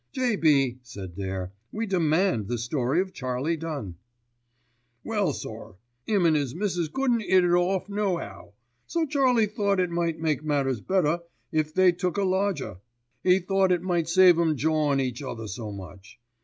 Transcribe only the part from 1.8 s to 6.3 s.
demand the story of Charlie Dunn." 'Well, sir, 'im